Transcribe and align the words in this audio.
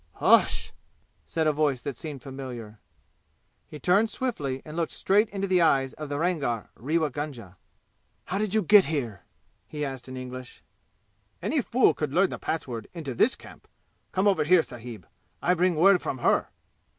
"Hush!" 0.13 0.71
said 1.27 1.45
a 1.45 1.53
voice 1.53 1.83
that 1.83 1.95
seemed 1.95 2.23
familiar. 2.23 2.79
He 3.67 3.77
turned 3.77 4.09
swiftly 4.09 4.63
and 4.65 4.75
looked 4.75 4.91
straight 4.91 5.29
into 5.29 5.47
the 5.47 5.61
eyes 5.61 5.93
of 5.93 6.09
the 6.09 6.17
Rangar 6.17 6.71
Rewa 6.75 7.11
Gunga! 7.11 7.55
"How 8.25 8.39
did 8.39 8.55
you 8.55 8.63
get 8.63 8.85
here?" 8.85 9.21
he 9.67 9.85
asked 9.85 10.07
in 10.09 10.17
English. 10.17 10.63
"Any 11.39 11.61
fool 11.61 11.93
could 11.93 12.15
learn 12.15 12.31
the 12.31 12.39
password 12.39 12.87
into 12.95 13.13
this 13.13 13.35
camp! 13.35 13.67
Come 14.11 14.27
over 14.27 14.43
here, 14.43 14.63
sahib. 14.63 15.05
I 15.39 15.53
bring 15.53 15.75
word 15.75 16.01
from 16.01 16.17
her." 16.17 16.47